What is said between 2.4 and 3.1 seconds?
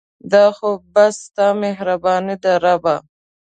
ده ربه